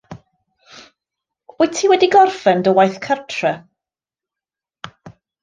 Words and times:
Wyt 1.59 1.75
ti 1.79 1.89
wedi 1.91 2.09
gorffen 2.15 2.63
dy 2.65 2.73
waith 2.77 2.99
cartref? 3.05 3.61